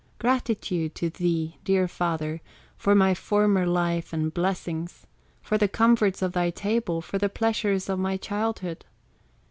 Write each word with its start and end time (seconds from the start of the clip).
Gratitude 0.17 0.95
to 0.95 1.11
thee, 1.11 1.59
dear 1.63 1.87
father, 1.87 2.41
For 2.75 2.95
my 2.95 3.13
former 3.13 3.67
life 3.67 4.11
and 4.11 4.33
blessings, 4.33 5.05
For 5.43 5.59
the 5.59 5.67
comforts 5.67 6.23
of 6.23 6.33
thy 6.33 6.49
table, 6.49 7.01
For 7.01 7.19
the 7.19 7.29
pleasures 7.29 7.87
of 7.87 7.99
my 7.99 8.17
childhood! 8.17 8.83